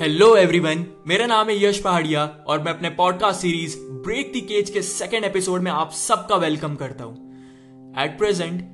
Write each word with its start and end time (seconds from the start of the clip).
Hello 0.00 0.36
everyone 0.36 0.86
मेरा 1.06 1.26
नाम 1.26 1.48
है 1.48 1.64
यश 1.64 1.80
पहाड़िया 1.80 2.44
और 2.46 2.62
मैं 2.62 2.74
अपने 2.74 2.90
podcast 2.90 3.40
series 3.40 3.78
break 3.78 4.32
the 4.36 4.48
cage 4.48 4.70
के 4.70 4.82
सेकेंड 4.82 5.24
एपिसोड 5.24 5.60
में 5.60 5.70
आप 5.70 5.90
सबका 5.90 6.36
वेलकम 6.36 6.74
करता 6.74 7.04
हूँ। 7.04 7.16
एट 7.98 8.18
प्रेजेंट 8.18 8.68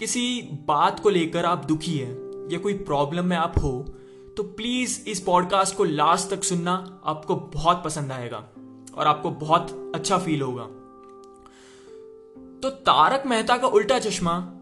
किसी 0.00 0.42
बात 0.66 1.00
को 1.00 1.10
लेकर 1.10 1.44
आप 1.44 1.64
दुखी 1.64 1.98
है 1.98 2.10
या 2.52 2.58
कोई 2.58 2.74
प्रॉब्लम 2.74 3.24
में 3.24 3.36
आप 3.36 3.54
हो 3.62 3.84
तो 4.36 4.42
प्लीज़ 4.42 5.08
इस 5.08 5.20
पॉडकास्ट 5.20 5.76
को 5.76 5.84
लास्ट 5.84 6.30
तक 6.30 6.44
सुनना 6.44 7.00
आपको 7.04 7.36
बहुत 7.36 7.82
पसंद 7.84 8.12
आएगा 8.12 8.48
और 8.94 9.06
आपको 9.06 9.30
बहुत 9.30 9.92
अच्छा 9.94 10.18
फील 10.18 10.42
होगा। 10.42 10.64
तो 12.62 12.70
तारक 12.70 13.26
मेहता 13.26 13.56
का 13.56 13.66
उल्टा 13.66 13.98
चश्मा 13.98 14.52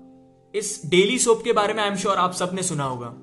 इस 0.55 0.83
डेली 0.87 1.19
सोप 1.19 1.43
के 1.45 1.53
बारे 1.53 1.75
में 1.75 1.83
आई 1.83 1.89
एम 1.89 1.97
श्योर 1.97 2.17
आप 2.17 2.33
सबने 2.33 2.63
सुना 2.63 2.85
होगा। 2.85 3.15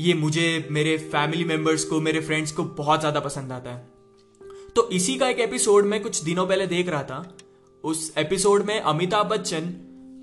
ये 0.00 0.12
मुझे 0.14 0.68
मेरे 0.70 0.96
फैमिली 0.98 1.44
मेंबर्स 1.44 1.84
को, 1.84 2.00
मेरे 2.00 2.20
फ्रेंड्स 2.20 2.52
को 2.52 2.64
बहुत 2.64 3.00
ज़्यादा 3.00 3.20
पसंद 3.20 3.52
आता 3.52 3.70
है। 3.70 3.88
तो 4.76 4.88
इसी 4.90 5.16
का 5.18 5.28
एक 5.28 5.38
एपिसोड 5.38 5.84
मैं 5.84 6.00
कुछ 6.02 6.22
दिनों 6.24 6.46
पहले 6.46 6.66
देख 6.66 6.88
रहा 6.88 7.02
था। 7.02 7.36
उस 7.84 8.12
एपिसोड 8.18 8.62
में 8.62 8.80
अमिताभ 8.80 9.26
बच्चन 9.26 9.66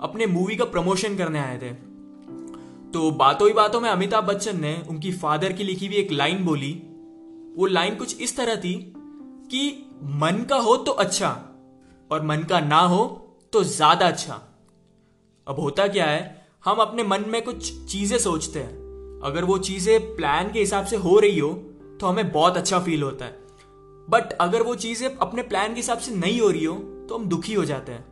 अपने 0.01 0.25
मूवी 0.25 0.55
का 0.55 0.65
प्रमोशन 0.65 1.17
करने 1.17 1.39
आए 1.39 1.57
थे। 1.57 1.71
तो 2.91 3.11
बातों 3.13 3.47
ही 3.47 3.53
बातों 3.53 3.81
में 3.81 3.89
अमिताभ 3.89 4.23
बच्चन 4.23 4.59
ने 4.61 4.75
उनकी 4.89 5.11
फादर 5.13 5.53
की 5.53 5.63
लिखी 5.63 5.87
हुई 5.87 5.95
एक 5.95 6.11
लाइन 6.11 6.43
बोली। 6.45 6.71
वो 7.57 7.65
लाइन 7.65 7.95
कुछ 7.95 8.21
इस 8.21 8.35
तरह 8.37 8.55
थी 8.55 8.73
कि 9.51 9.69
मन 10.15 10.45
का 10.49 10.57
हो 10.59 10.75
तो 10.77 10.91
अच्छा 10.93 11.29
और 12.11 12.25
मन 12.25 12.43
का 12.43 12.59
ना 12.59 12.79
हो 12.85 13.05
तो 13.53 13.63
ज़्यादा 13.65 14.07
अच्छा। 14.07 14.41
अब 15.47 15.59
होता 15.59 15.87
क्या 15.87 16.05
है, 16.05 16.45
हम 16.65 16.77
अपने 16.77 17.03
मन 17.03 17.23
में 17.27 17.41
कुछ 17.41 17.71
चीज़ें 17.85 18.17
सोचते 18.19 18.59
हैं। 18.59 18.86
अगर 19.21 19.43
वो 19.43 19.57
चीज़ें 19.59 20.15
प्लान 20.15 20.51
के 20.51 20.59
हिसाब 20.59 20.85
से 20.85 20.95
हो 20.97 21.17
रही 21.19 21.39
हो 21.39 21.53
तो 22.01 22.07
हमें 22.07 22.31
बहुत 22.31 22.57
अच्छा 22.57 22.79
फील 22.79 23.03
होता 23.03 23.25
है। 23.25 23.31
बट 24.07 24.33
अगर 24.41 24.63
वो 24.63 24.75
चीज़ें 24.75 25.07
अपने 25.09 25.41
प्लान 25.43 25.69
के 25.69 25.75
हिसाब 25.75 25.97
से 25.97 26.15
नहीं 26.15 26.39
हो 26.41 26.49
रही 26.49 26.63
हो 26.65 26.75
तो 27.09 27.17
हम 27.17 27.25
दुखी 27.25 27.53
हो 27.53 27.65
जाते 27.65 27.91
हैं। 27.91 28.05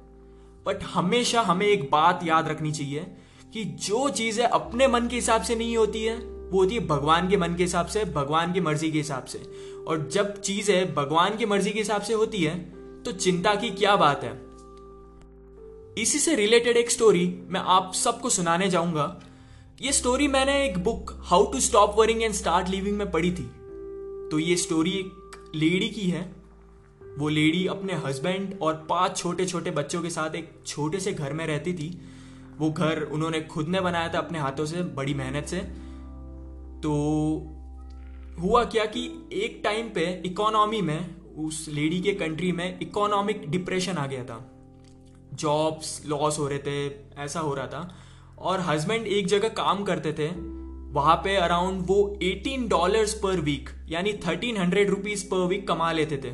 बट 0.65 0.83
हमेशा 0.85 1.41
हमें 1.41 1.65
एक 1.67 1.89
बात 1.91 2.23
याद 2.23 2.47
रखनी 2.47 2.71
चाहिए 2.71 3.05
कि 3.53 3.63
जो 3.81 4.07
चीज़ें 4.11 4.45
अपने 4.45 4.87
मन 4.87 5.07
के 5.07 5.15
हिसाब 5.15 5.41
से 5.41 5.55
नहीं 5.55 5.75
होती 5.77 6.03
है, 6.03 6.15
वो 6.17 6.59
होती 6.59 6.75
है 6.75 6.85
भगवान 6.87 7.29
के 7.29 7.37
मन 7.37 7.55
के 7.55 7.63
हिसाब 7.63 7.85
से, 7.85 8.05
भगवान 8.05 8.53
की 8.53 8.61
मर्ज़ी 8.61 8.91
के 8.91 8.97
हिसाब 8.97 9.25
से। 9.25 9.39
और 9.87 10.07
जब 10.11 10.41
चीज़ें 10.41 10.93
भगवान 10.95 11.37
की 11.37 11.45
मर्ज़ी 11.45 11.71
के 11.71 11.79
हिसाब 11.79 12.01
से 12.01 12.13
होती 12.13 12.43
है 12.43 12.57
तो 13.03 13.11
चिंता 13.11 13.53
की 13.55 13.69
क्या 13.71 13.95
बात 13.95 14.23
है? 14.23 14.33
इसी 15.97 16.19
से 16.19 16.35
रिलेटेड 16.35 16.77
एक 16.77 16.91
स्टोरी 16.91 17.25
मैं 17.49 17.59
आप 17.59 17.91
सबको 17.93 18.29
सुनाने 18.29 18.69
जाऊँगा। 18.69 19.05
ये 19.81 19.91
स्टोरी 19.91 20.27
मैंने 20.27 20.65
एक 20.65 20.83
book 20.83 21.11
how 21.19 21.51
to 21.51 21.59
stop 21.59 21.95
worrying 21.99 22.23
and 22.23 22.33
start 22.33 22.69
living 22.69 22.97
में 22.97 23.11
पढ़ी 23.11 23.31
थी। 23.31 23.43
तो 24.31 24.39
ये 24.39 24.55
स्टोरी 24.55 24.91
एक 24.91 25.51
लेडी 25.55 25.89
की 25.89 26.01
है। 26.01 26.35
वो 27.17 27.29
लेडी 27.29 27.67
अपने 27.67 27.93
हस्बैंड 27.93 28.59
और 28.61 28.73
पाँच 28.89 29.17
छोटे 29.17 29.45
छोटे 29.45 29.71
बच्चों 29.71 30.01
के 30.01 30.09
साथ 30.09 30.35
एक 30.35 30.59
छोटे 30.65 30.99
से 30.99 31.13
घर 31.13 31.33
में 31.33 31.47
रहती 31.47 31.73
थी। 31.73 32.01
वो 32.57 32.71
घर 32.71 33.01
उन्होंने 33.03 33.41
खुद 33.41 33.67
ने 33.67 33.81
बनाया 33.81 34.13
था 34.13 34.17
अपने 34.17 34.39
हाथों 34.39 34.65
से, 34.65 34.81
बड़ी 34.81 35.13
मेहनत 35.13 35.45
से। 35.45 35.59
तो 36.81 36.93
हुआ 38.41 38.63
क्या 38.63 38.85
कि 38.85 39.29
एक 39.33 39.61
टाइम 39.63 39.89
पे 39.89 40.21
इकोनॉमी 40.25 40.81
में, 40.81 41.15
उस 41.35 41.69
लेडी 41.69 42.01
के 42.01 42.13
कंट्री 42.13 42.51
में 42.51 42.79
इकोनॉमिक 42.79 43.49
डिप्रेशन 43.51 43.93
आ 43.93 44.07
गया 44.07 44.23
था। 44.23 44.51
जॉब्स 45.33 46.05
लॉस 46.05 46.39
हो 46.39 46.47
रहे 46.47 46.59
थे, 46.59 47.05
ऐसा 47.17 47.39
हो 47.39 47.53
रहा 47.53 47.67
था। 47.67 47.97
और 48.37 48.59
हस्बैंड 48.59 49.07
एक 49.07 49.27
जगह 49.27 49.49
काम 49.49 49.83
करते 49.83 50.13
थे, 50.13 50.27
वहाँ 50.93 51.15
पे 51.15 51.35
अराउंड 51.35 51.81
वो 51.87 52.17
18 52.23 52.67
डॉलर्स 52.69 53.13
पर 53.13 53.39
वीक 53.39 53.69
यानी 53.89 54.13
1300 54.13 54.89
रुपीज़ 54.89 55.25
पर 55.25 55.37
वीक 55.37 55.67
कमा 55.67 55.91
लेते 55.91 56.17
थे। 56.17 56.31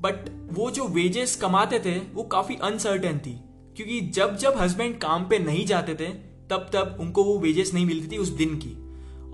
बट 0.00 0.28
वो 0.52 0.70
जो 0.70 0.86
वेजेस 0.88 1.36
कमाते 1.36 1.78
थे, 1.78 1.98
वो 1.98 2.22
काफ़ी 2.22 2.56
अनसर्टेन 2.62 3.18
थी, 3.18 3.32
क्योंकि 3.76 4.00
जब 4.00 4.36
जब 4.36 4.56
हस्बैंड 4.56 4.98
काम 4.98 5.24
पे 5.24 5.38
नहीं 5.38 5.66
जाते 5.66 5.94
थे, 5.94 6.08
तब 6.50 6.70
तब 6.72 6.96
उनको 7.00 7.24
वो 7.24 7.38
वेजेस 7.38 7.74
नहीं 7.74 7.86
मिलती 7.86 8.16
थी 8.16 8.18
उस 8.18 8.28
दिन 8.28 8.54
की। 8.54 8.76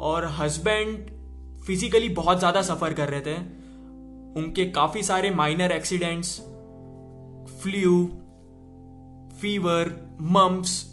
और 0.00 0.26
हस्बैंड 0.26 1.10
फिजिकली 1.66 2.08
बहुत 2.08 2.38
ज़्यादा 2.38 2.62
सफ़र 2.62 2.94
कर 2.94 3.08
रहे 3.08 3.20
थे। 3.20 3.36
उनके 4.40 4.64
काफ़ी 4.64 5.02
सारे 5.02 5.30
minor 5.30 5.72
accidents 5.72 6.38
flu 7.62 8.06
fever 9.40 10.16
mumps 10.20 10.91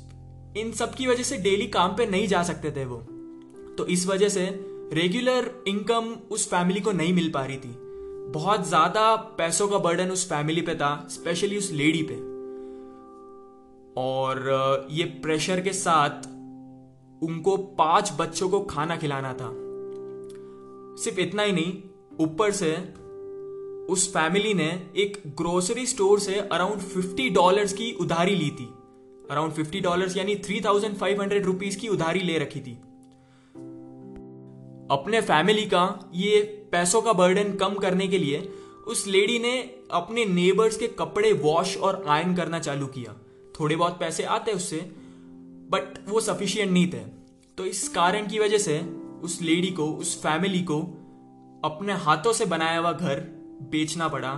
इन 0.58 0.72
सब 0.72 0.94
की 0.96 1.08
वजह 1.08 1.24
से 1.24 1.38
डेली 1.38 1.68
काम 1.68 1.96
पे 1.96 2.06
नहीं 2.06 2.28
जा 2.28 2.44
सकते 2.44 2.72
थे 2.72 2.86
वो। 2.86 2.98
तो 3.78 3.86
इस 3.86 4.08
वजह 4.08 4.30
से 4.30 4.46
रेगुलर 4.94 5.52
इनकम 5.68 6.16
उस 6.32 6.48
फैमिली 6.50 6.80
को 6.82 6.92
नहीं 6.92 7.14
मिल 7.14 7.32
पा 7.32 7.46
रही 7.46 7.58
थी। 7.58 7.76
बहुत 8.32 8.68
ज़्यादा 8.68 9.16
पैसों 9.16 9.68
का 9.68 9.78
बर्डन 9.78 10.12
उस 10.12 10.28
फैमिली 10.30 10.62
पे 10.62 10.76
था 10.76 11.08
स्पेशली 11.10 11.58
उस 11.58 11.72
लेडी 11.72 12.02
पे। 12.02 12.16
और 14.02 14.88
ये 14.92 15.04
प्रेशर 15.04 15.62
के 15.62 15.74
साथ 15.74 16.28
उनको 17.24 17.58
पाँच 17.58 18.12
बच्चों 18.20 18.50
को 18.50 18.60
खाना 18.60 18.98
खिलाना 18.98 19.34
था। 19.34 19.52
सिर्फ़ 21.04 21.20
इतना 21.20 21.44
ही 21.44 21.52
नहीं, 21.52 21.74
ऊपर 22.20 22.52
से 22.52 22.76
उस 23.94 24.10
फैमिली 24.14 24.54
ने 24.54 24.70
एक 24.98 25.22
ग्रोसरी 25.38 25.86
स्टोर 25.86 26.20
से 26.20 26.40
अराउंड 26.40 26.82
फिफ्टी 26.82 27.30
डॉलर्स 27.30 27.74
की 27.74 27.92
उधारी 28.02 28.36
ली 28.36 28.50
थी। 28.50 28.70
अराउंड 29.32 29.54
फिफ्टी 29.54 29.80
डॉलर 29.80 30.18
यानी 30.18 30.36
three 30.36 30.62
thousand 30.62 30.96
five 30.96 31.22
hundred 31.22 31.46
rupees 31.46 31.78
की 31.78 31.88
उधारी 31.88 32.20
ले 32.20 32.38
रखी 32.38 32.60
थी। 32.60 32.74
अपने 34.92 35.22
फैमिली 35.22 35.66
का 35.66 36.12
ये 36.14 36.40
पैसों 36.72 37.02
का 37.02 37.14
बर्डन 37.14 37.54
कम 37.54 37.74
करने 37.76 38.08
के 38.08 38.18
लिए 38.18 38.40
उस 38.88 39.08
लेडी 39.08 39.40
ने 39.40 39.60
अपने 39.92 40.26
नेबर्स 40.26 40.78
के 40.78 40.88
कपड़े 40.88 41.34
वॉश 41.34 41.78
और 41.78 42.04
आयन 42.08 42.36
करना 42.36 42.60
चालू 42.60 42.88
किया। 42.88 43.14
थोड़े 43.60 43.76
बहुत 43.76 44.00
पैसे 44.00 44.24
आते 44.24 44.52
उससे 44.52 44.78
बट 45.72 46.10
वो 46.10 46.20
सफिशियंट 46.20 46.72
नहीं 46.72 46.88
थे। 46.88 47.04
तो 47.58 47.66
इस 47.66 47.88
कारण 47.90 48.28
की 48.28 48.40
वजह 48.40 48.58
से 48.58 48.80
उस 49.24 49.42
लेडी 49.42 49.72
को, 49.72 49.86
उस 49.86 50.22
फैमिली 50.24 50.62
को 50.62 50.80
अपने 51.66 51.94
हाथों 51.94 52.34
से 52.34 52.46
बनाया 52.46 52.80
हुआ 52.80 52.92
घर 52.92 53.20
बेचना 53.72 54.08
पड़ा 54.08 54.32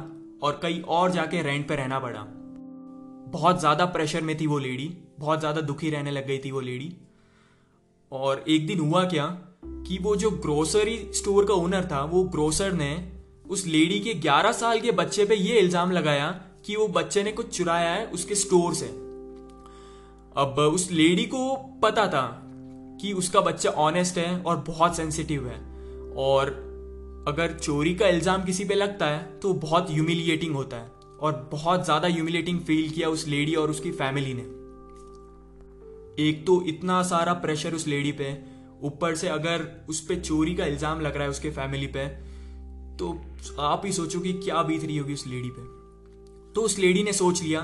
और 0.43 0.59
कहीं 0.63 0.81
और 0.81 1.11
जाके 1.11 1.41
रेंट 1.41 1.67
पे 1.67 1.75
रहना 1.75 1.99
पड़ा। 1.99 2.27
बहुत 3.31 3.59
ज़्यादा 3.59 3.85
प्रेशर 3.85 4.21
में 4.21 4.35
थी 4.39 4.47
वो 4.47 4.57
लेडी 4.59 4.91
बहुत 5.19 5.39
ज़्यादा 5.39 5.61
दुखी 5.61 5.89
रहने 5.89 6.11
लग 6.11 6.27
गई 6.27 6.37
थी 6.37 6.51
वो 6.51 6.59
लेडी 6.59 6.91
और 8.11 8.43
एक 8.49 8.67
दिन 8.67 8.79
हुआ 8.79 9.03
क्या 9.03 9.25
कि 9.87 9.97
वो 10.01 10.15
जो 10.15 10.29
ग्रोसरी 10.31 10.97
स्टोर 11.13 11.45
का 11.45 11.53
ओनर 11.53 11.85
था, 11.85 12.03
वो 12.03 12.23
ग्रोसर 12.23 12.71
ने 12.73 12.91
उस 13.49 13.65
लेडी 13.67 13.99
के 13.99 14.13
11 14.21 14.51
साल 14.51 14.79
के 14.79 14.91
बच्चे 14.91 15.25
पे 15.25 15.35
ये 15.35 15.59
इल्ज़ाम 15.59 15.91
लगाया 15.91 16.29
कि 16.65 16.75
वो 16.75 16.87
बच्चे 16.89 17.23
ने 17.23 17.31
कुछ 17.31 17.57
चुराया 17.57 17.89
है 17.89 18.05
उसके 18.07 18.35
स्टोर 18.35 18.73
से. 18.73 18.85
अब 20.35 20.59
उस 20.73 20.89
लेडी 20.91 21.25
को 21.25 21.55
पता 21.83 22.07
था 22.07 22.25
कि 23.01 23.13
उसका 23.13 23.41
बच्चा 23.41 23.69
ऑनेस्ट 23.79 24.17
है 24.17 24.41
और 24.41 24.57
बहुत 24.67 24.95
सेंसिटिव 24.97 25.47
है. 25.47 25.59
और 26.17 26.49
अगर 27.27 27.53
चोरी 27.53 27.93
का 27.95 28.07
इल्ज़ाम 28.07 28.43
किसी 28.43 28.65
पे 28.65 28.75
लगता 28.75 29.05
है 29.05 29.23
तो 29.39 29.53
बहुत 29.59 29.91
ह्यूमिलिएटिंग 29.91 30.55
होता 30.55 30.77
है. 30.77 31.00
और 31.21 31.49
बहुत 31.51 31.83
ज़्यादा 31.85 32.07
ह्यूमिलेटिंग 32.07 32.59
फील 32.59 32.89
किया 32.89 33.09
उस 33.09 33.27
लेडी 33.27 33.55
और 33.55 33.69
उसकी 33.69 33.91
फैमिली 33.93 34.33
ने। 34.33 34.41
एक 36.19 36.45
तो 36.47 36.61
इतना 36.67 37.01
सारा 37.03 37.33
प्रेशर 37.35 37.73
उस 37.73 37.87
लेडी 37.87 38.11
पे, 38.11 38.31
ऊपर 38.83 39.15
से 39.15 39.27
अगर 39.29 39.65
उस 39.89 39.99
पर 40.01 40.19
चोरी 40.19 40.55
का 40.55 40.65
इल्ज़ाम 40.65 41.01
लग 41.01 41.15
रहा 41.15 41.23
है 41.23 41.29
उसके 41.29 41.49
फैमिली 41.51 41.87
पे 41.87 42.07
तो 42.99 43.11
आप 43.61 43.81
ही 43.85 43.91
सोचो 43.91 44.19
कि 44.19 44.33
क्या 44.35 44.61
बीत 44.63 44.83
रही 44.83 44.97
होगी 44.97 45.13
उस 45.13 45.25
लेडी 45.27 45.49
पे। 45.49 45.61
तो 46.53 46.61
उस 46.61 46.77
लेडी 46.79 47.03
ने 47.03 47.13
सोच 47.13 47.41
लिया 47.43 47.61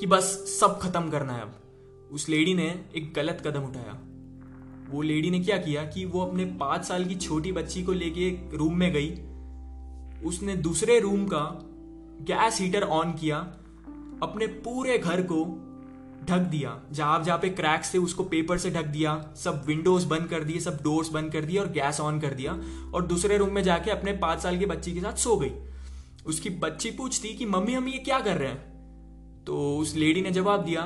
कि 0.00 0.06
बस 0.06 0.24
सब 0.50 0.78
खत्म 0.78 1.10
करना 1.10 1.32
है 1.32 1.42
अब। 1.42 1.54
उस 2.12 2.28
लेडी 2.28 2.54
ने 2.54 2.66
एक 2.96 3.12
गलत 3.14 3.42
कदम 3.46 3.64
उठाया। 3.64 3.98
वो 4.90 5.02
लेडी 5.02 5.30
ने 5.30 5.40
क्या 5.40 5.56
किया 5.58 5.84
कि 5.84 6.04
वो 6.04 6.20
अपने 6.20 6.44
पाँच 6.58 6.84
साल 6.84 7.04
की 7.04 7.14
छोटी 7.16 7.52
बच्ची 7.52 7.82
को 7.82 7.92
लेके 7.92 8.28
रूम 8.56 8.76
में 8.76 8.92
गई। 8.92 9.10
उसने 10.28 10.56
दूसरे 10.58 10.98
रूम 11.00 11.26
का 11.26 11.42
गैस 12.22 12.60
हीटर 12.60 12.82
ऑन 12.82 13.12
किया, 13.12 13.38
अपने 14.22 14.46
पूरे 14.46 14.98
घर 14.98 15.22
को 15.22 15.62
ढक 16.24 16.38
दिया। 16.38 16.80
जहाँ 16.92 17.24
जहाँ 17.24 17.38
पे 17.38 17.48
क्रैक्स 17.48 17.94
थे, 17.94 17.98
उसको 17.98 18.24
पेपर 18.24 18.58
से 18.58 18.70
ढक 18.70 18.84
दिया, 18.84 19.28
सब 19.36 19.64
विंडोज़ 19.66 20.08
बंद 20.08 20.26
कर 20.26 20.44
दिए, 20.44 20.60
सब 20.60 20.82
डोर्स 20.82 21.08
बंद 21.08 21.32
कर 21.32 21.44
दिए 21.44 21.58
और 21.58 21.68
गैस 21.68 22.00
ऑन 22.00 22.20
कर 22.20 22.34
दिया। 22.34 22.60
और 22.94 23.06
दूसरे 23.06 23.38
रूम 23.38 23.50
में 23.50 23.62
जाके 23.62 23.90
अपने 23.90 24.12
पाँच 24.12 24.40
साल 24.40 24.58
के 24.58 24.66
बच्ची 24.66 24.94
के 24.94 25.00
साथ 25.00 25.12
सो 25.12 25.36
गई। 25.36 25.52
उसकी 26.26 26.50
बच्ची 26.50 26.90
पूछती 26.90 27.28
कि, 27.28 27.46
मम्मी, 27.46 27.74
हम 27.74 27.88
ये 27.88 27.98
क्या 27.98 28.20
कर 28.20 28.36
रहे 28.36 28.48
हैं? 28.48 28.76
तो 29.44 29.78
उस 29.78 29.96
लेडी 29.96 30.22
ने 30.22 30.30
जवाब 30.30 30.64
दिया, 30.64 30.82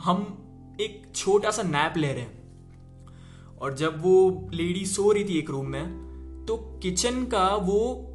हम 0.00 0.40
एक 0.80 1.12
छोटा 1.14 1.50
सा 1.50 1.62
नैप 1.62 1.94
ले 1.96 2.12
रहे 2.12 2.22
हैं। 2.22 2.44
और 3.60 3.74
जब 3.74 4.02
वो 4.02 4.48
लेडी 4.52 4.86
सो 4.86 5.12
रही 5.12 5.24
थी 5.24 5.38
एक 5.38 5.50
रूम 5.50 5.66
में 5.66 6.04
तो 6.48 6.56
किचन 6.56 7.24
का 7.24 7.48
वो 7.48 8.10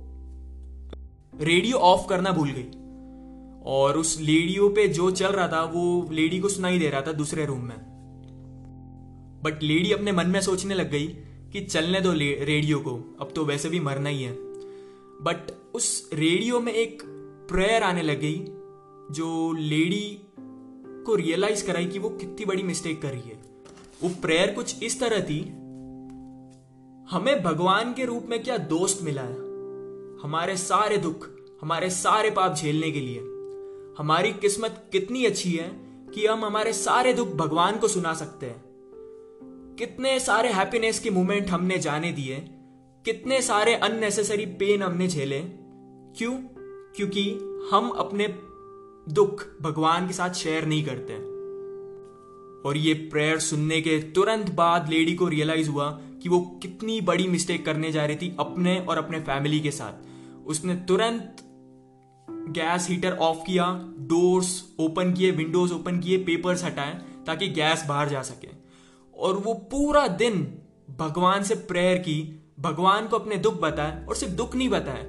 रेडियो 1.41 1.77
ऑफ़ 1.77 2.07
करना 2.07 2.31
भूल 2.31 2.49
गई। 2.51 2.67
और 3.65 3.97
उस 3.97 4.19
लेडियो 4.21 4.69
पे 4.69 4.87
जो 4.87 5.11
चल 5.11 5.27
रहा 5.27 5.47
था, 5.47 5.63
वो 5.63 6.09
लेडी 6.11 6.39
को 6.39 6.49
सुनाई 6.49 6.79
दे 6.79 6.89
रहा 6.89 7.01
था 7.01 7.11
दूसरे 7.11 7.45
रूम 7.45 7.59
में। 7.59 7.77
बट 9.43 9.63
लेडी 9.63 9.91
अपने 9.91 10.11
मन 10.11 10.27
में 10.27 10.41
सोचने 10.41 10.75
लग 10.75 10.91
गई 10.91 11.07
कि 11.53 11.61
चलने 11.61 12.01
दो 12.01 12.11
रेडियो 12.13 12.79
को। 12.79 13.17
अब 13.21 13.31
तो 13.35 13.45
वैसे 13.45 13.69
भी 13.69 13.79
मरना 13.79 14.09
ही 14.09 14.23
है। 14.23 14.31
बट 15.21 15.51
उस 15.73 16.09
रेडियो 16.13 16.59
में 16.59 16.73
एक 16.73 17.03
प्रेयर 17.49 17.83
आने 17.83 18.01
लग 18.01 18.19
गई, 18.19 18.45
जो 19.11 19.53
लेडी 19.53 20.21
को 21.05 21.15
रियलाइज़ 21.15 21.67
कराई 21.67 21.85
कि 21.85 21.99
वो 21.99 22.09
कितनी 22.09 22.45
बड़ी 22.45 22.63
मिस्टेक 22.63 23.01
कर 23.01 23.09
रही 23.09 23.29
है। 23.29 23.39
वो 24.03 24.09
प्रेयर 24.21 24.51
कुछ 24.51 24.83
इस 24.83 24.99
तरह 24.99 25.19
थी, 25.19 25.39
हमें 27.09 27.43
भगवान 27.43 27.93
के 27.93 28.05
रूप 28.05 28.25
में 28.29 28.43
क्या 28.43 28.57
दोस्त 28.57 29.03
मिला 29.03 29.21
है? 29.21 29.48
हमारे 30.23 30.57
सारे 30.57 30.97
दुख, 30.97 31.29
हमारे 31.61 31.89
सारे 31.89 32.31
पाप 32.31 32.55
झेलने 32.55 32.91
के 32.91 32.99
लिए। 32.99 33.19
हमारी 33.97 34.33
किस्मत 34.33 34.89
कितनी 34.91 35.25
अच्छी 35.25 35.51
है 35.51 35.69
कि 36.13 36.27
हम 36.27 36.45
हमारे 36.45 36.73
सारे 36.73 37.13
दुख 37.13 37.27
भगवान 37.27 37.77
को 37.77 37.87
सुना 37.87 38.13
सकते 38.13 38.45
हैं। 38.45 38.63
कितने 39.79 40.19
सारे 40.19 40.49
हैप्पीनेस 40.49 40.99
के 40.99 41.09
मोमेंट 41.09 41.47
हमने 41.47 41.77
जाने 41.77 42.11
दिए, 42.11 42.35
कितने 43.05 43.41
सारे 43.41 43.75
अननेसेसरी 43.75 44.45
पेन 44.45 44.83
हमने 44.83 45.07
झेले। 45.07 45.41
क्यों? 46.17 46.33
क्योंकि 46.95 47.31
हम 47.71 47.89
अपने 47.89 48.27
दुख 49.13 49.45
भगवान 49.61 50.07
के 50.07 50.13
साथ 50.13 50.29
शेयर 50.29 50.65
नहीं 50.65 50.85
करते। 50.85 51.13
और 52.69 52.77
ये 52.77 52.93
प्रेयर 52.93 53.39
सुनने 53.39 53.81
के 53.81 53.99
तुरंत 53.99 54.49
बाद 54.49 54.89
लेडी 54.89 55.15
को 55.15 55.27
रियलाइज़ 55.27 55.69
हुआ 55.69 56.01
कि 56.21 56.29
वो 56.29 56.59
कितनी 56.61 57.01
बड़ी 57.01 57.27
मिस्टेक 57.27 57.65
करने 57.65 57.91
जा 57.91 58.05
रही 58.05 58.15
थी 58.15 58.35
अपने 58.39 58.79
और 58.79 58.97
अपने 58.97 59.19
फैमिली 59.19 59.59
के 59.59 59.71
साथ। 59.71 59.93
उसने 60.47 60.75
तुरंत 60.75 61.35
गैस 62.29 62.89
हीटर 62.89 63.11
ऑफ़ 63.11 63.37
किया 63.37 63.85
डोर्स 63.99 64.75
ओपन 64.79 65.13
किए 65.13 65.31
विंडोज़ 65.31 65.73
ओपन 65.73 65.99
किए 65.99 66.17
पेपर्स 66.17 66.63
हटाए, 66.63 67.01
ताकि 67.25 67.47
गैस 67.47 67.85
बाहर 67.87 68.09
जा 68.09 68.21
सके। 68.21 68.47
और 69.17 69.35
वो 69.35 69.53
पूरा 69.53 70.07
दिन 70.07 70.61
भगवान 70.99 71.43
से 71.43 71.55
प्रेयर 71.55 71.97
की, 71.97 72.45
भगवान 72.59 73.07
को 73.07 73.19
अपने 73.19 73.35
दुख 73.35 73.61
बताए 73.61 74.05
और 74.05 74.15
सिर्फ़ 74.15 74.33
दुख 74.33 74.55
नहीं 74.55 74.69
बताए। 74.69 75.05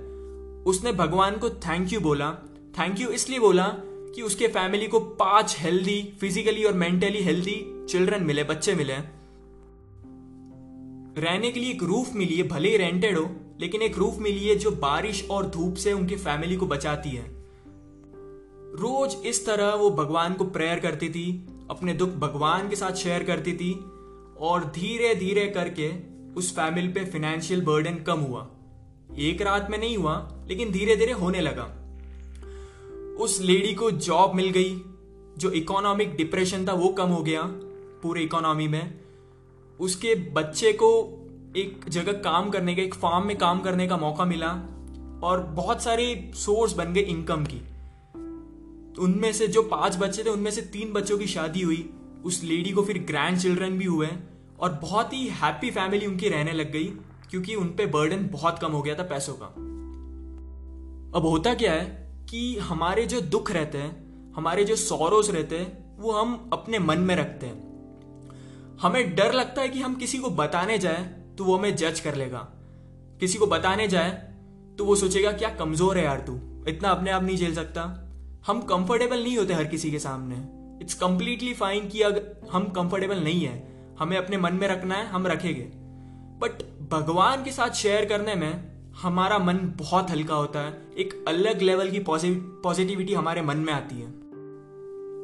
उसने 0.65 0.93
भगवान 0.93 1.39
को 1.39 1.51
थैंक 1.51 1.93
यू 1.93 2.01
बोला। 2.01 2.31
थैंक 2.79 3.01
यू 3.01 3.09
इसलिए 3.09 3.39
बोला 3.39 3.69
कि 4.15 4.23
उसके 4.23 4.49
फैमिली 4.49 4.87
को 4.87 5.01
पाँच 5.01 5.57
हेल्दी 5.59 6.13
फिजिकली 6.21 6.65
और 6.65 6.73
मेंटली 6.73 7.23
हेल्दी 7.23 7.87
चिल्ड्रन 7.89 8.23
मिले, 8.25 8.45
बच्चे 8.45 8.75
मिले। 8.75 9.20
रहने 11.19 11.51
के 11.51 11.61
लिए 11.61 11.71
एक 11.71 11.83
रूफ 11.83 12.15
मिली 12.15 12.37
है, 12.37 12.49
भले 12.49 12.71
ही 12.71 12.77
रेंटेड 12.77 13.19
हो, 13.19 13.31
लेकिन 13.61 13.83
एक 13.83 13.99
रूफ 13.99 14.19
मिली 14.19 14.49
है 14.49 14.57
जो 14.57 14.71
बारिश 14.71 15.29
और 15.31 15.47
धूप 15.47 15.75
से 15.75 15.93
उनकी 15.93 16.17
फैमिली 16.17 16.57
को 16.57 16.67
बचाती 16.67 17.11
है। 17.11 17.25
रोज 18.73 19.27
इस 19.27 19.47
तरह 19.47 19.75
वो 19.75 19.91
भगवान 19.91 20.35
को 20.35 20.45
प्रेयर 20.45 20.81
करती 20.81 21.09
थी, 21.09 21.47
अपने 21.71 21.93
दुख 21.93 22.09
भगवान 22.09 22.69
के 22.69 22.77
साथ 22.77 22.93
शेयर 22.93 23.23
करती 23.23 23.53
थी, 23.53 23.73
और 24.39 24.65
धीरे 24.65 25.15
धीरे 25.15 25.47
करके 25.47 25.93
उस 26.35 26.53
फैमिली 26.53 26.89
पे 26.89 27.05
फाइनेंशियल 27.05 27.61
बर्डन 27.61 27.95
कम 27.95 28.19
हुआ। 28.19 28.49
एक 29.19 29.43
रात 29.43 29.69
में 29.71 29.79
नहीं 29.79 29.97
हुआ, 29.97 30.45
लेकिन 30.47 30.71
धीरे 30.71 30.97
धीरे 30.97 31.13
होने 31.13 31.41
लगा। 31.41 31.77
उस 33.21 33.41
लेडी 33.41 33.75
को 33.75 33.91
जॉब 33.91 34.35
मिल 34.35 34.51
गई, 34.51 34.83
जो 35.39 35.51
इकोनॉमिक 35.51 36.17
डिप्रेशन 36.17 36.69
था 36.69 36.73
वो 36.73 36.89
कम 36.89 37.09
हो 37.09 37.23
गया, 37.23 37.43
पूरे 38.03 38.23
इकोनॉमी 38.23 38.69
में। 38.69 39.00
उसके 39.81 40.15
बच्चे 40.15 40.73
को 40.73 41.17
एक 41.57 41.85
जगह 41.89 42.13
काम 42.13 42.51
करने 42.51 42.75
का, 42.75 42.83
एक 42.83 42.95
फार्म 42.95 43.27
में 43.27 43.39
काम 43.39 43.61
करने 43.61 43.87
का 43.87 43.97
मौका 43.97 44.25
मिला 44.25 44.49
और 45.23 45.43
बहुत 45.43 45.83
सारे 45.83 46.31
सोर्स 46.35 46.73
बन 46.73 46.93
गए 46.93 47.01
इनकम 47.01 47.45
की। 47.45 47.61
उनमें 49.03 49.33
से 49.33 49.47
जो 49.47 49.63
पाँच 49.63 49.97
बच्चे 49.97 50.25
थे, 50.25 50.31
उनमें 50.31 50.51
से 50.51 50.61
तीन 50.61 50.93
बच्चों 50.93 51.19
की 51.19 51.27
शादी 51.27 51.63
हुई। 51.63 51.91
उस 52.25 52.45
लेडी 52.45 52.71
को 52.71 52.83
फिर 52.83 52.99
ग्रैंड 52.99 53.39
चिल्ड्रन 53.39 53.79
भी 53.79 53.85
हुए 53.85 54.09
और 54.61 54.73
बहुत 54.73 55.13
ही 55.13 55.29
हैप्पी 55.29 55.71
फैमिली 55.71 56.07
उनकी 56.07 56.29
रहने 56.29 56.53
लग 56.53 56.73
गई 56.73 56.85
क्योंकि 57.31 57.55
उन 57.55 57.67
पे 57.67 57.87
बर्डन 57.87 58.29
बहुत 58.33 58.59
कम 58.59 58.73
हो 58.73 58.83
गया 58.83 58.95
था 58.95 59.03
पैसों 59.03 59.35
का। 59.35 59.47
अब 61.19 61.27
होता 61.27 61.55
क्या 61.55 61.73
है 61.73 61.85
कि 62.31 62.59
हमारे 62.59 63.07
जो 63.07 63.21
दुख 63.21 63.51
रहते 63.51 63.79
हैं, 63.79 64.33
हमारे 64.33 64.65
जो 64.65 64.77
सौरोज 64.77 65.31
रहते 65.31 65.59
हैं, 65.59 65.97
वो 65.99 66.13
हम 66.13 66.51
अपने 66.53 66.79
मन 66.79 66.99
में 66.99 67.17
रखते 67.17 67.47
हैं। 67.47 67.70
हमें 68.81 69.15
डर 69.15 69.33
लगता 69.33 69.63
है 69.63 69.69
कि 69.69 69.81
हम 69.81 69.95
किसी 69.95 70.19
को 70.19 70.31
बताने 70.33 70.79
जाए 70.79 71.03
तो 71.39 71.45
वो 71.45 71.57
हमें 71.57 71.75
जज 71.77 72.01
कर 72.01 72.15
लेगा। 72.15 72.39
किसी 73.21 73.39
को 73.39 73.47
बताने 73.47 73.89
जाए 73.89 74.11
तो 74.79 74.85
वो 74.85 74.95
सोचेगा, 74.97 75.33
क्या 75.33 75.49
कमज़ोर 75.51 75.99
है 75.99 76.05
यार 76.05 76.21
तू? 76.21 76.35
इतना 76.69 76.91
अपने 76.91 77.11
आप 77.11 77.23
नहीं 77.23 77.37
झेल 77.37 77.55
सकता। 77.55 77.83
हम 78.47 78.61
कंफर्टेबल 78.63 79.23
नहीं 79.23 79.37
होते 79.39 79.55
हर 79.55 79.65
किसी 79.65 79.91
के 79.91 79.99
सामने। 79.99 80.37
इट्स 80.83 80.95
कंप्लीटली 80.95 81.53
फाइन 81.55 81.89
कि 81.89 82.01
अगर 82.03 82.49
हम 82.53 82.65
कंफर्टेबल 82.71 83.19
नहीं 83.19 83.45
है। 83.45 83.95
हमें 83.99 84.17
अपने 84.17 84.37
मन 84.37 84.53
में 84.53 84.67
रखना 84.69 84.95
है, 84.95 85.07
हम 85.07 85.27
रखेंगे। 85.27 85.63
बट 86.41 86.63
भगवान 86.91 87.45
के 87.45 87.53
साथ 87.53 87.75
शेयर 87.75 88.05
करने 88.05 88.35
में 88.35 88.93
हमारा 89.03 89.39
मन 89.39 89.59
बहुत 89.77 90.11
हल्का 90.11 90.35
होता 90.35 90.61
है। 90.61 90.73
एक 90.99 91.25
अलग 91.29 91.63
लेवल 91.63 91.91
की 91.91 92.01
पॉजिटिविटी 92.01 93.15
हमारे 93.15 93.43
मन 93.43 93.57
में 93.59 93.73
आती 93.73 94.01
है। 94.01 94.09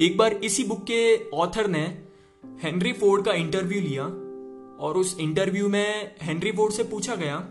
एक 0.01 0.17
बार 0.17 0.33
इसी 0.43 0.63
बुक 0.63 0.83
के 0.83 1.29
ऑथर 1.35 1.67
ने 1.67 1.85
हेनरी 2.63 2.93
फोर्ड 2.93 3.25
का 3.25 3.31
इंटरव्यू 3.31 3.81
लिया 3.81 4.03
और 4.85 4.97
उस 4.97 5.17
इंटरव्यू 5.19 5.69
में 5.69 6.15
हेनरी 6.21 6.51
फोर्ड 6.51 6.73
से 6.73 6.83
पूछा 6.83 7.15
गया 7.15 7.47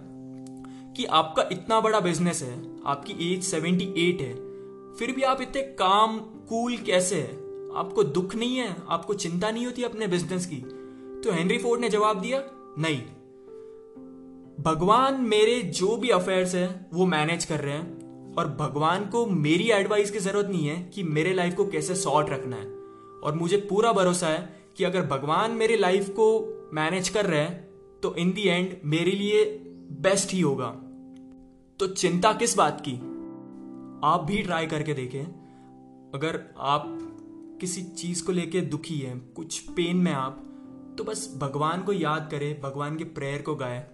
कि 0.96 1.04
आपका 1.04 1.48
इतना 1.52 1.80
बड़ा 1.80 2.00
बिज़नेस 2.00 2.42
है, 2.42 2.76
आपकी 2.86 3.34
एज 3.34 3.44
78 3.44 4.20
है, 4.20 4.34
फिर 4.94 5.12
भी 5.16 5.22
आप 5.22 5.42
इतने 5.42 5.62
काम, 5.62 6.18
कूल 6.18 6.76
कैसे 6.76 7.16
है? 7.16 7.30
आपको 7.76 8.04
दुख 8.04 8.34
नहीं 8.34 8.56
है? 8.56 8.76
आपको 8.88 9.14
चिंता 9.14 9.50
नहीं 9.50 9.66
होती 9.66 9.82
अपने 9.82 10.06
बिज़नेस 10.06 10.46
की? 10.46 10.56
तो 11.24 11.32
हेनरी 11.32 11.58
फोर्ड 11.58 11.80
ने 11.80 11.88
जवाब 11.88 12.20
दिया, 12.20 12.42
नहीं। 12.78 13.02
भगवान 14.64 15.20
मेरे 15.20 15.62
जो 15.62 15.96
भी 15.96 16.08
अफेयर्स 16.08 16.54
है, 16.54 16.86
वो 16.94 17.06
मैनेज 17.06 17.44
कर 17.44 17.60
रहे 17.60 17.74
हैं 17.74 18.34
और 18.34 18.48
भगवान 18.48 19.06
को 19.06 19.26
मेरी 19.26 19.70
एडवाइस 19.70 20.10
की 20.10 20.18
ज़रूरत 20.18 20.46
नहीं 20.46 20.66
है 20.66 20.90
कि 20.94 21.02
मेरे 21.02 21.34
लाइफ 21.34 21.54
को 21.54 21.66
कैसे 21.66 21.94
सॉर्ट 21.94 22.30
रखना 22.30 22.56
है। 22.56 22.76
और 23.24 23.34
मुझे 23.34 23.56
पूरा 23.56 23.92
भरोसा 23.92 24.26
है 24.26 24.65
कि 24.76 24.84
अगर 24.84 25.06
भगवान 25.06 25.50
मेरे 25.50 25.76
लाइफ 25.76 26.08
को 26.08 26.26
मैनेज 26.73 27.08
कर 27.08 27.26
रहे 27.26 27.40
हैं 27.40 27.67
तो 28.02 28.14
इन 28.14 28.32
दी 28.32 28.43
एंड 28.43 28.76
मेरे 28.84 29.11
लिए 29.11 29.44
बेस्ट 29.90 30.32
ही 30.32 30.40
होगा। 30.40 30.69
तो 31.81 31.87
चिंता 31.87 32.32
किस 32.32 32.56
बात 32.56 32.82
की? 32.88 32.94
आप 34.05 34.25
भी 34.25 34.43
ट्राई 34.43 34.67
करके 34.67 34.94
देखें। 34.94 35.23
अगर 36.14 36.55
आप 36.58 36.84
किसी 37.61 37.82
चीज़ 37.82 38.25
को 38.25 38.32
लेके 38.32 38.61
दुखी 38.61 38.99
है, 38.99 39.19
कुछ 39.19 39.58
पेन 39.58 39.96
में 39.96 40.12
आप 40.12 40.43
तो 40.99 41.05
बस 41.05 41.34
भगवान 41.38 41.82
को 41.82 41.93
याद 41.93 42.28
करें, 42.30 42.61
भगवान 42.61 42.97
के 42.97 43.04
प्रेयर 43.04 43.42
को 43.42 43.54
गाए। 43.54 43.87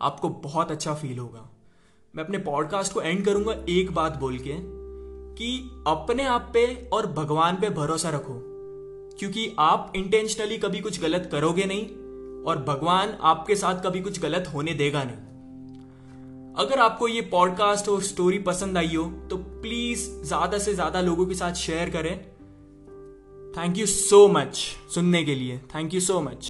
आपको 0.00 0.28
बहुत 0.28 0.70
अच्छा 0.70 0.94
फील 0.94 1.18
होगा। 1.18 1.48
मैं 2.16 2.24
अपने 2.24 2.38
पॉडकास्ट 2.38 2.92
को 2.92 3.00
एंड 3.00 3.24
करूँगा 3.24 3.64
एक 3.68 3.90
बात 3.90 4.16
बोल 4.16 4.38
के, 4.38 4.56
कि 5.36 5.58
अपने 5.86 6.24
आप 6.24 6.50
पे 6.54 6.90
और 6.92 7.06
भगवान 7.06 7.56
पे 7.56 7.70
भरोसा 7.70 8.10
रखो। 8.10 8.55
क्योंकि 9.18 9.50
आप 9.58 9.92
इंटेंशनली 9.96 10.58
कभी 10.58 10.80
कुछ 10.80 11.00
गलत 11.00 11.28
करोगे 11.32 11.64
नहीं 11.64 11.84
और 12.44 12.64
भगवान 12.68 13.16
आपके 13.22 13.56
साथ 13.56 13.82
कभी 13.84 14.00
कुछ 14.00 14.20
गलत 14.20 14.50
होने 14.54 14.74
देगा 14.74 15.04
नहीं। 15.04 15.24
अगर 16.56 16.78
आपको 16.78 17.08
ये 17.08 17.20
पॉडकास्ट 17.30 17.88
और 17.88 18.02
स्टोरी 18.02 18.38
पसंद 18.38 18.78
आई 18.78 18.94
हो 18.94 19.04
तो 19.30 19.36
प्लीज़ 19.36 20.08
ज़्यादा 20.24 20.58
से 20.58 20.74
ज़्यादा 20.74 21.00
लोगों 21.00 21.26
के 21.26 21.34
साथ 21.34 21.54
शेयर 21.54 21.90
करें। 21.90 22.16
थैंक 23.54 23.78
यू 23.78 23.86
सो 23.86 24.26
मच 24.28 24.56
सुनने 24.94 25.24
के 25.24 25.34
लिए। 25.34 25.58
Thank 25.74 25.94
you 25.94 26.00
so 26.00 26.20
much 26.20 26.48